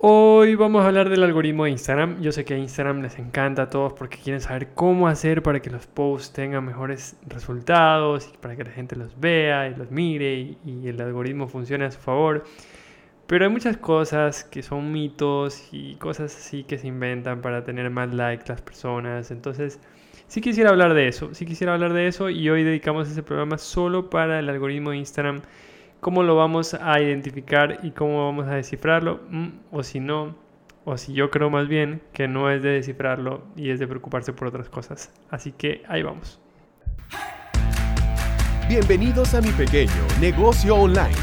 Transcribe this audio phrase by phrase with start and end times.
[0.00, 2.20] Hoy vamos a hablar del algoritmo de Instagram.
[2.20, 5.60] Yo sé que a Instagram les encanta a todos porque quieren saber cómo hacer para
[5.60, 9.90] que los posts tengan mejores resultados y para que la gente los vea y los
[9.90, 12.44] mire y, el algoritmo funcione a su favor.
[13.26, 17.90] Pero hay muchas cosas que son mitos y cosas así que se inventan para tener
[17.90, 19.32] más likes las personas.
[19.32, 19.80] Entonces,
[20.28, 21.34] sí quisiera hablar de eso.
[21.34, 24.98] Sí quisiera hablar de eso y hoy dedicamos ese programa solo para el algoritmo de
[24.98, 25.42] Instagram
[26.00, 30.36] cómo lo vamos a identificar y cómo vamos a descifrarlo, mm, o si no,
[30.84, 34.32] o si yo creo más bien que no es de descifrarlo y es de preocuparse
[34.32, 35.12] por otras cosas.
[35.30, 36.40] Así que ahí vamos.
[38.68, 41.16] Bienvenidos a mi pequeño negocio online,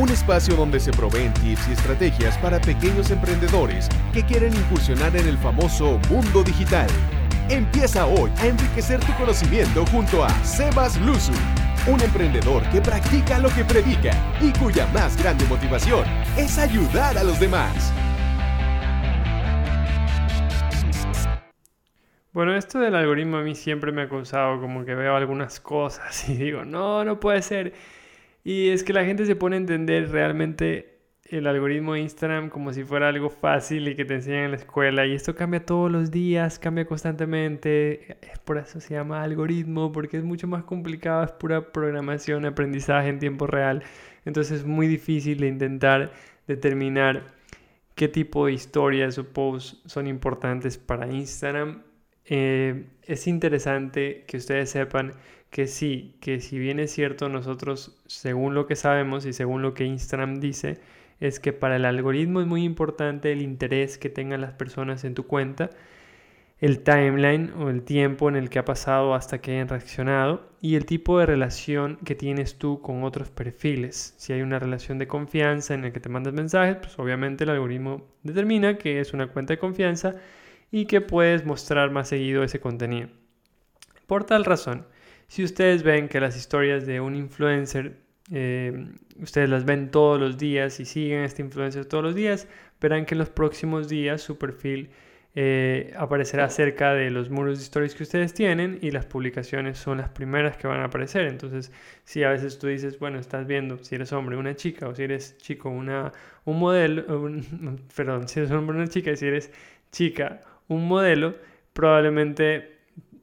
[0.00, 5.28] un espacio donde se proveen tips y estrategias para pequeños emprendedores que quieren incursionar en
[5.28, 6.88] el famoso mundo digital.
[7.48, 11.32] Empieza hoy a enriquecer tu conocimiento junto a Sebas Luzu
[11.88, 16.04] un emprendedor que practica lo que predica y cuya más grande motivación
[16.36, 17.92] es ayudar a los demás.
[22.32, 26.28] Bueno, esto del algoritmo a mí siempre me ha causado como que veo algunas cosas
[26.28, 27.72] y digo, no, no puede ser.
[28.42, 30.95] Y es que la gente se pone a entender realmente
[31.30, 34.56] el algoritmo de Instagram como si fuera algo fácil y que te enseñan en la
[34.56, 40.18] escuela y esto cambia todos los días, cambia constantemente, por eso se llama algoritmo porque
[40.18, 43.82] es mucho más complicado, es pura programación, aprendizaje en tiempo real,
[44.24, 46.12] entonces es muy difícil de intentar
[46.46, 47.24] determinar
[47.94, 51.82] qué tipo de historias o posts son importantes para Instagram.
[52.26, 55.12] Eh, es interesante que ustedes sepan
[55.50, 59.74] que sí, que si bien es cierto nosotros, según lo que sabemos y según lo
[59.74, 60.78] que Instagram dice,
[61.20, 65.14] es que para el algoritmo es muy importante el interés que tengan las personas en
[65.14, 65.70] tu cuenta,
[66.58, 70.76] el timeline o el tiempo en el que ha pasado hasta que hayan reaccionado y
[70.76, 74.14] el tipo de relación que tienes tú con otros perfiles.
[74.16, 77.50] Si hay una relación de confianza en el que te mandas mensajes, pues obviamente el
[77.50, 80.14] algoritmo determina que es una cuenta de confianza
[80.70, 83.08] y que puedes mostrar más seguido ese contenido.
[84.06, 84.86] Por tal razón,
[85.28, 88.88] si ustedes ven que las historias de un influencer eh,
[89.20, 92.48] ustedes las ven todos los días y siguen a este influencer todos los días,
[92.80, 94.90] verán que en los próximos días su perfil
[95.38, 99.98] eh, aparecerá cerca de los muros de stories que ustedes tienen y las publicaciones son
[99.98, 101.26] las primeras que van a aparecer.
[101.26, 101.70] Entonces,
[102.04, 105.02] si a veces tú dices, bueno, estás viendo si eres hombre, una chica, o si
[105.02, 106.12] eres chico, una,
[106.46, 107.04] un modelo,
[107.96, 109.52] perdón, si eres hombre, una chica, y si eres
[109.92, 111.36] chica, un modelo,
[111.74, 112.75] probablemente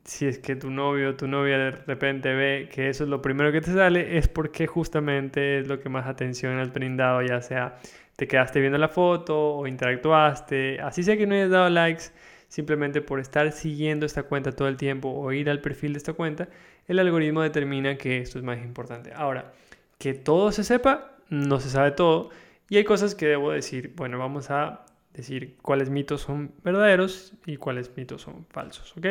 [0.06, 3.22] si es que tu novio o tu novia de repente ve que eso es lo
[3.22, 7.42] primero que te sale, es porque justamente es lo que más atención has brindado, ya
[7.42, 7.78] sea
[8.16, 12.12] te quedaste viendo la foto o interactuaste, así sea que no hayas dado likes,
[12.48, 16.14] simplemente por estar siguiendo esta cuenta todo el tiempo o ir al perfil de esta
[16.14, 16.48] cuenta,
[16.88, 19.12] el algoritmo determina que esto es más importante.
[19.16, 19.54] Ahora,
[19.98, 22.30] que todo se sepa, no se sabe todo,
[22.70, 27.58] y hay cosas que debo decir, bueno, vamos a decir cuáles mitos son verdaderos y
[27.58, 29.06] cuáles mitos son falsos, ¿ok?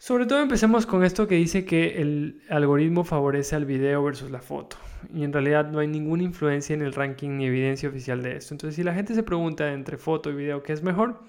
[0.00, 4.40] Sobre todo empecemos con esto que dice que el algoritmo favorece al video versus la
[4.40, 4.76] foto.
[5.12, 8.54] Y en realidad no hay ninguna influencia en el ranking ni evidencia oficial de esto.
[8.54, 11.20] Entonces si la gente se pregunta entre foto y video qué es mejor,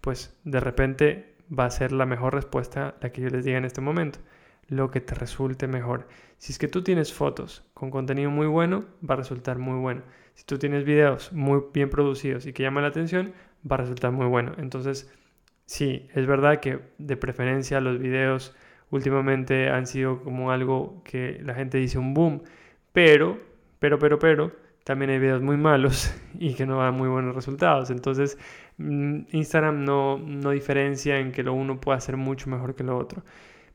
[0.00, 3.64] pues de repente va a ser la mejor respuesta la que yo les diga en
[3.64, 4.20] este momento.
[4.68, 6.06] Lo que te resulte mejor.
[6.38, 10.02] Si es que tú tienes fotos con contenido muy bueno, va a resultar muy bueno.
[10.34, 13.32] Si tú tienes videos muy bien producidos y que llaman la atención,
[13.68, 14.52] va a resultar muy bueno.
[14.56, 15.10] Entonces
[15.66, 18.54] Sí, es verdad que de preferencia los videos
[18.90, 22.42] últimamente han sido como algo que la gente dice un boom,
[22.92, 23.38] pero,
[23.78, 24.52] pero, pero, pero,
[24.84, 27.90] también hay videos muy malos y que no dan muy buenos resultados.
[27.90, 28.38] Entonces,
[28.78, 32.96] mm, Instagram no, no diferencia en que lo uno pueda hacer mucho mejor que lo
[32.96, 33.24] otro.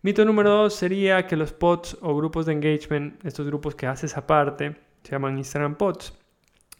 [0.01, 4.15] Mito número dos sería que los pods o grupos de engagement, estos grupos que haces
[4.15, 6.13] aparte, se llaman Instagram pods.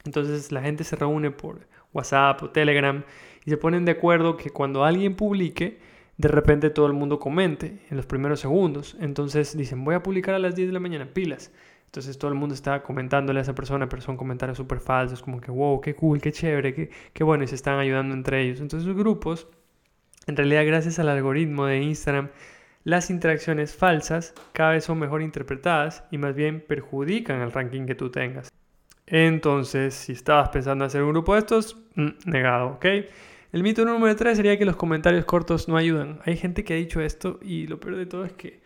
[0.06, 3.04] Entonces la gente se reúne por WhatsApp o Telegram
[3.46, 5.80] y se ponen de acuerdo que cuando alguien publique,
[6.18, 8.98] de repente todo el mundo comente en los primeros segundos.
[9.00, 11.52] Entonces dicen, voy a publicar a las 10 de la mañana, pilas.
[11.86, 15.42] Entonces todo el mundo está comentándole a esa persona, pero son comentarios súper falsos, como
[15.42, 18.62] que, wow, qué cool, qué chévere, qué, qué bueno, y se están ayudando entre ellos.
[18.62, 19.48] Entonces los grupos,
[20.28, 22.30] en realidad gracias al algoritmo de Instagram,
[22.84, 27.96] las interacciones falsas cada vez son mejor interpretadas y más bien perjudican el ranking que
[27.96, 28.50] tú tengas.
[29.10, 32.86] Entonces, si estabas pensando hacer un grupo de estos, mm, negado, ¿ok?
[33.52, 36.20] El mito número 3 sería que los comentarios cortos no ayudan.
[36.26, 38.60] Hay gente que ha dicho esto y lo peor de todo es que,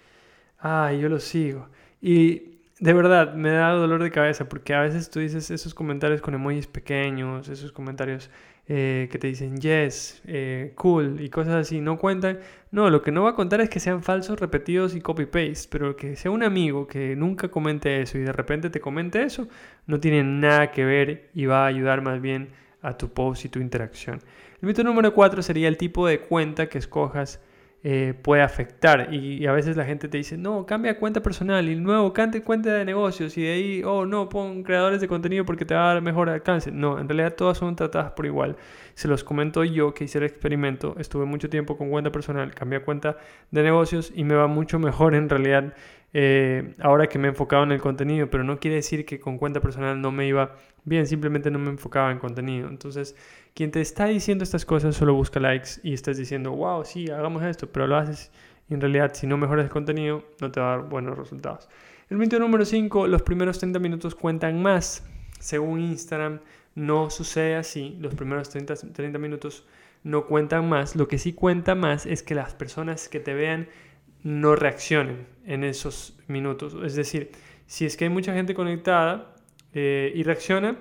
[0.60, 1.70] ay, yo lo sigo.
[2.02, 2.53] Y
[2.84, 6.34] de verdad, me da dolor de cabeza porque a veces tú dices esos comentarios con
[6.34, 8.30] emojis pequeños, esos comentarios
[8.68, 12.40] eh, que te dicen yes, eh, cool y cosas así, no cuentan.
[12.72, 15.96] No, lo que no va a contar es que sean falsos, repetidos y copy-paste, pero
[15.96, 19.48] que sea un amigo que nunca comente eso y de repente te comente eso,
[19.88, 22.50] no tiene nada que ver y va a ayudar más bien
[22.82, 24.20] a tu post y tu interacción.
[24.62, 27.40] El mito número cuatro sería el tipo de cuenta que escojas
[27.86, 29.14] eh, puede afectar.
[29.14, 32.74] Y, a veces la gente te dice, no, cambia cuenta personal y nuevo cante cuenta
[32.74, 35.94] de negocios y de ahí, oh, no, pon creadores de contenido porque te va a
[35.94, 36.72] dar mejor alcance.
[36.72, 38.56] No, en realidad todas son tratadas por igual.
[38.94, 42.80] Se los comento yo que hice el experimento, estuve mucho tiempo con cuenta personal, cambié
[42.82, 43.18] cuenta
[43.52, 45.74] de negocios y me va mucho mejor en realidad
[46.14, 49.38] eh, ahora que me he enfocado en el contenido, pero no quiere decir que con
[49.38, 50.56] cuenta personal no me iba
[50.86, 52.70] bien, simplemente no me enfocaba en contenido.
[52.70, 53.16] Entonces,
[53.54, 57.44] quien te está diciendo estas cosas solo busca likes y estás diciendo, wow, sí, hagamos
[57.44, 58.32] esto, pero lo haces
[58.70, 61.68] y en realidad si no mejoras el contenido no te va a dar buenos resultados.
[62.10, 65.06] El mito número 5, los primeros 30 minutos cuentan más.
[65.40, 66.40] Según Instagram,
[66.76, 67.98] no sucede así.
[68.00, 69.66] Los primeros 30, 30 minutos
[70.04, 70.96] no cuentan más.
[70.96, 73.68] Lo que sí cuenta más es que las personas que te vean
[74.24, 76.76] no reaccionen en esos minutos.
[76.84, 77.32] Es decir,
[77.66, 79.36] si es que hay mucha gente conectada
[79.74, 80.78] eh, y reacciona,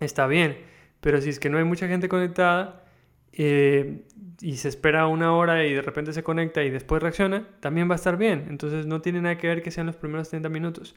[0.00, 0.56] está bien.
[1.00, 2.84] Pero si es que no hay mucha gente conectada
[3.32, 4.02] eh,
[4.40, 7.94] y se espera una hora y de repente se conecta y después reacciona, también va
[7.94, 8.46] a estar bien.
[8.48, 10.94] Entonces no tiene nada que ver que sean los primeros 30 minutos.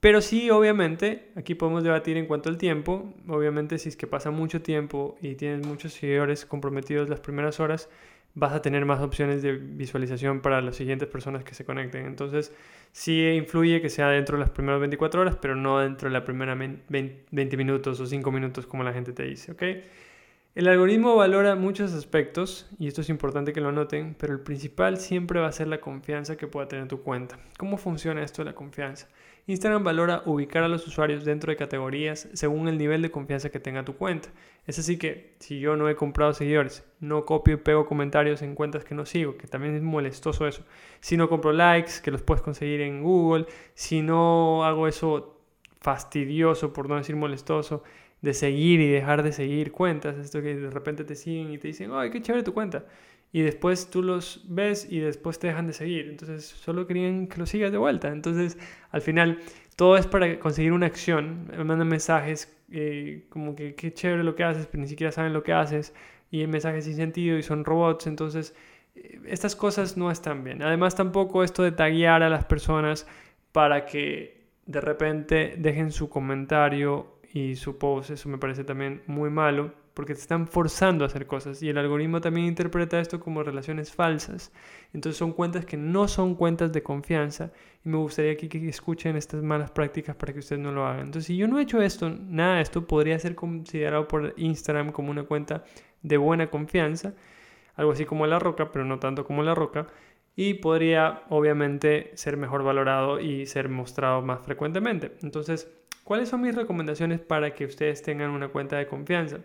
[0.00, 3.14] Pero sí, obviamente, aquí podemos debatir en cuanto al tiempo.
[3.28, 7.90] Obviamente, si es que pasa mucho tiempo y tienes muchos seguidores comprometidos las primeras horas,
[8.34, 12.06] vas a tener más opciones de visualización para las siguientes personas que se conecten.
[12.06, 12.54] Entonces,
[12.92, 16.24] sí influye que sea dentro de las primeras 24 horas, pero no dentro de la
[16.24, 19.62] primera 20 minutos o 5 minutos como la gente te dice, ¿ok?
[20.54, 24.96] El algoritmo valora muchos aspectos, y esto es importante que lo noten, pero el principal
[24.98, 27.38] siempre va a ser la confianza que pueda tener tu cuenta.
[27.56, 29.08] ¿Cómo funciona esto de la confianza?
[29.50, 33.58] Instagram valora ubicar a los usuarios dentro de categorías según el nivel de confianza que
[33.58, 34.28] tenga tu cuenta.
[34.66, 38.54] Es así que si yo no he comprado seguidores, no copio y pego comentarios en
[38.54, 40.64] cuentas que no sigo, que también es molestoso eso.
[41.00, 45.40] Si no compro likes, que los puedes conseguir en Google, si no hago eso
[45.80, 47.82] fastidioso, por no decir molestoso,
[48.22, 51.68] de seguir y dejar de seguir cuentas, esto que de repente te siguen y te
[51.68, 52.84] dicen, ay, qué chévere tu cuenta
[53.32, 56.08] y después tú los ves y después te dejan de seguir.
[56.08, 58.08] Entonces solo querían que los sigas de vuelta.
[58.08, 58.58] Entonces
[58.90, 59.38] al final
[59.76, 61.46] todo es para conseguir una acción.
[61.50, 65.32] Me mandan mensajes eh, como que qué chévere lo que haces, pero ni siquiera saben
[65.32, 65.94] lo que haces.
[66.30, 68.06] Y mensajes sin sentido y son robots.
[68.08, 68.54] Entonces
[68.96, 70.62] eh, estas cosas no están bien.
[70.62, 73.06] Además tampoco esto de taguear a las personas
[73.52, 78.10] para que de repente dejen su comentario y su post.
[78.10, 81.78] Eso me parece también muy malo porque te están forzando a hacer cosas y el
[81.78, 84.52] algoritmo también interpreta esto como relaciones falsas.
[84.92, 87.52] Entonces son cuentas que no son cuentas de confianza
[87.84, 91.06] y me gustaría que, que escuchen estas malas prácticas para que ustedes no lo hagan.
[91.06, 94.92] Entonces si yo no he hecho esto, nada de esto podría ser considerado por Instagram
[94.92, 95.64] como una cuenta
[96.02, 97.14] de buena confianza,
[97.76, 99.88] algo así como La Roca, pero no tanto como La Roca
[100.36, 105.12] y podría obviamente ser mejor valorado y ser mostrado más frecuentemente.
[105.22, 105.68] Entonces,
[106.04, 109.40] ¿cuáles son mis recomendaciones para que ustedes tengan una cuenta de confianza?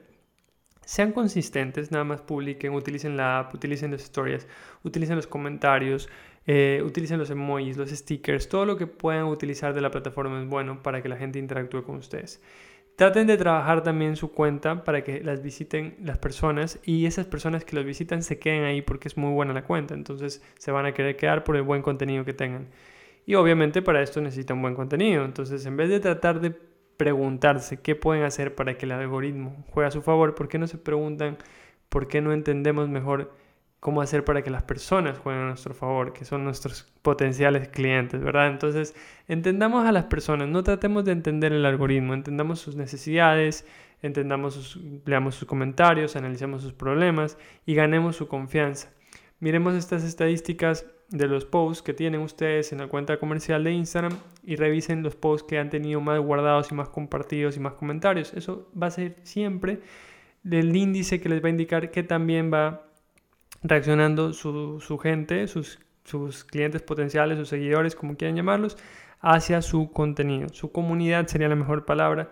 [0.85, 4.47] Sean consistentes, nada más publiquen, utilicen la app, utilicen las historias,
[4.83, 6.07] utilicen los comentarios,
[6.47, 10.47] eh, utilicen los emojis, los stickers, todo lo que puedan utilizar de la plataforma es
[10.47, 12.41] bueno para que la gente interactúe con ustedes.
[12.95, 17.65] Traten de trabajar también su cuenta para que las visiten las personas y esas personas
[17.65, 20.85] que los visitan se queden ahí porque es muy buena la cuenta, entonces se van
[20.85, 22.67] a querer quedar por el buen contenido que tengan.
[23.25, 26.55] Y obviamente para esto necesitan buen contenido, entonces en vez de tratar de
[26.97, 30.67] preguntarse qué pueden hacer para que el algoritmo juegue a su favor, ¿por qué no
[30.67, 31.37] se preguntan
[31.89, 33.31] por qué no entendemos mejor
[33.79, 38.19] cómo hacer para que las personas jueguen a nuestro favor, que son nuestros potenciales clientes,
[38.19, 38.47] ¿verdad?
[38.47, 38.95] Entonces,
[39.27, 43.65] entendamos a las personas, no tratemos de entender el algoritmo, entendamos sus necesidades,
[44.01, 48.91] entendamos sus, leamos sus comentarios, analicemos sus problemas y ganemos su confianza.
[49.39, 54.17] Miremos estas estadísticas de los posts que tienen ustedes en la cuenta comercial de Instagram
[54.43, 58.33] y revisen los posts que han tenido más guardados y más compartidos y más comentarios.
[58.33, 59.81] Eso va a ser siempre
[60.49, 62.87] el índice que les va a indicar que también va
[63.63, 68.77] reaccionando su, gente, sus, sus clientes potenciales, sus seguidores, como quieran llamarlos,
[69.21, 70.49] hacia su contenido.
[70.49, 72.31] Su comunidad sería la mejor palabra.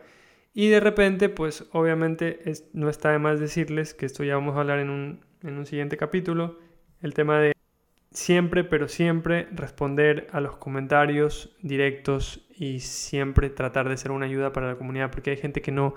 [0.53, 2.39] Y de repente, pues obviamente
[2.73, 5.65] no está de más decirles que esto ya vamos a hablar en un, en un
[5.65, 6.59] siguiente capítulo,
[7.01, 7.53] el tema de
[8.13, 14.53] siempre, pero siempre responder a los comentarios directos y siempre tratar de ser una ayuda
[14.53, 15.95] para la comunidad, porque hay gente que no,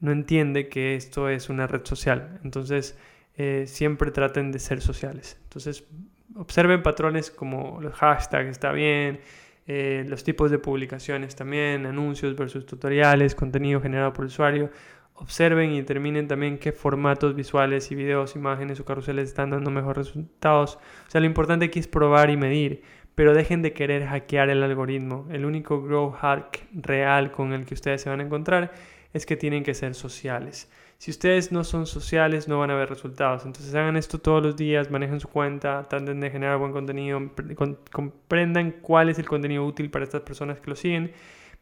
[0.00, 2.40] no entiende que esto es una red social.
[2.44, 2.96] Entonces,
[3.36, 5.38] eh, siempre traten de ser sociales.
[5.42, 5.84] Entonces,
[6.36, 9.20] observen patrones como los hashtags, está bien,
[9.66, 14.70] eh, los tipos de publicaciones también, anuncios versus tutoriales, contenido generado por usuario
[15.16, 20.08] observen y determinen también qué formatos visuales y videos, imágenes o carruseles están dando mejores
[20.08, 20.76] resultados.
[21.06, 22.82] O sea, lo importante aquí es probar y medir,
[23.14, 25.26] pero dejen de querer hackear el algoritmo.
[25.30, 28.72] El único grow hack real con el que ustedes se van a encontrar
[29.12, 30.70] es que tienen que ser sociales.
[30.98, 33.44] Si ustedes no son sociales, no van a ver resultados.
[33.44, 37.20] Entonces hagan esto todos los días, manejen su cuenta, traten de generar buen contenido,
[37.92, 41.12] comprendan cuál es el contenido útil para estas personas que lo siguen.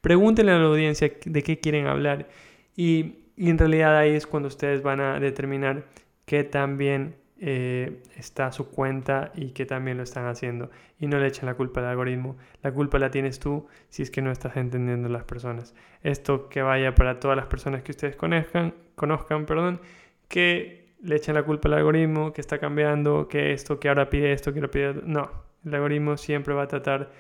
[0.00, 2.28] Pregúntenle a la audiencia de qué quieren hablar.
[2.76, 5.84] Y, y en realidad ahí es cuando ustedes van a determinar
[6.24, 10.70] qué tan bien eh, está su cuenta y que también lo están haciendo.
[10.98, 12.36] Y no le echen la culpa al algoritmo.
[12.62, 15.74] La culpa la tienes tú si es que no estás entendiendo las personas.
[16.02, 19.80] Esto que vaya para todas las personas que ustedes conozcan, conozcan perdón,
[20.28, 24.32] que le echen la culpa al algoritmo, que está cambiando, que esto, que ahora pide
[24.32, 24.94] esto, que lo pide...
[25.04, 25.30] No,
[25.64, 27.10] el algoritmo siempre va a tratar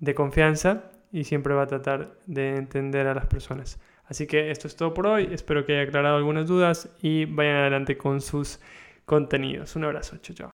[0.00, 3.78] de confianza y siempre va a tratar de entender a las personas.
[4.12, 5.30] Así que esto es todo por hoy.
[5.32, 8.60] Espero que haya aclarado algunas dudas y vayan adelante con sus
[9.06, 9.74] contenidos.
[9.74, 10.50] Un abrazo, chao, chao.